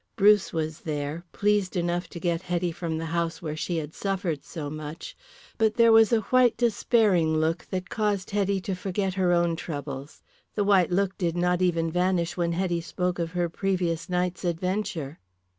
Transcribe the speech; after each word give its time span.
Bruce 0.15 0.51
was 0.51 0.79
there, 0.79 1.23
pleased 1.31 1.75
enough 1.75 2.07
to 2.09 2.19
get 2.19 2.41
Hetty 2.41 2.71
from 2.71 2.97
the 2.97 3.05
house 3.13 3.39
where 3.39 3.55
she 3.55 3.77
had 3.77 3.93
suffered 3.93 4.43
so 4.43 4.67
much. 4.67 5.15
But 5.59 5.75
there 5.75 5.91
was 5.91 6.11
a 6.11 6.21
white 6.33 6.57
despairing 6.57 7.37
look 7.37 7.67
that 7.69 7.91
caused 7.91 8.31
Hetty 8.31 8.59
to 8.61 8.73
forget 8.73 9.13
her 9.13 9.31
own 9.31 9.55
troubles. 9.55 10.23
The 10.55 10.63
white 10.63 10.89
look 10.89 11.15
did 11.19 11.37
not 11.37 11.61
even 11.61 11.91
vanish 11.91 12.35
when 12.35 12.53
Hetty 12.53 12.81
spoke 12.81 13.19
of 13.19 13.33
her 13.33 13.47
previous 13.47 14.09
night's 14.09 14.43
adventure. 14.43 15.19